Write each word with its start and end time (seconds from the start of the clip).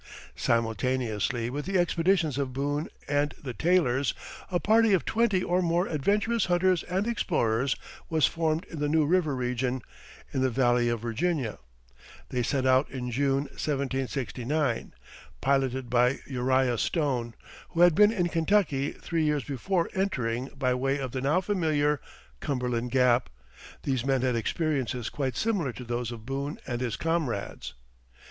Simultaneously 0.35 1.47
with 1.51 1.67
the 1.67 1.77
expeditions 1.77 2.39
of 2.39 2.53
Boone 2.53 2.89
and 3.07 3.35
the 3.39 3.53
Taylors, 3.53 4.15
a 4.49 4.59
party 4.59 4.93
of 4.93 5.05
twenty 5.05 5.43
or 5.43 5.61
more 5.61 5.85
adventurous 5.85 6.45
hunters 6.45 6.81
and 6.85 7.05
explorers 7.05 7.75
was 8.09 8.25
formed 8.25 8.65
in 8.65 8.79
the 8.79 8.89
New 8.89 9.05
River 9.05 9.35
region, 9.35 9.83
in 10.33 10.41
the 10.41 10.49
Valley 10.49 10.89
of 10.89 11.01
Virginia. 11.01 11.59
They 12.29 12.41
set 12.41 12.65
out 12.65 12.89
in 12.89 13.11
June 13.11 13.43
(1769), 13.55 14.91
piloted 15.39 15.87
by 15.87 16.17
Uriah 16.25 16.79
Stone, 16.79 17.35
who 17.69 17.81
had 17.81 17.93
been 17.93 18.11
in 18.11 18.27
Kentucky 18.29 18.93
three 18.93 19.23
years 19.23 19.43
before. 19.43 19.87
Entering 19.93 20.49
by 20.57 20.73
way 20.73 20.97
of 20.97 21.11
the 21.11 21.21
now 21.21 21.41
familiar 21.41 22.01
Cumberland 22.39 22.89
Gap, 22.89 23.29
these 23.83 24.03
men 24.03 24.23
had 24.23 24.35
experiences 24.35 25.11
quite 25.11 25.37
similar 25.37 25.71
to 25.73 25.83
those 25.83 26.11
of 26.11 26.25
Boone 26.25 26.57
and 26.65 26.81
his 26.81 26.95
comrades. 26.95 27.75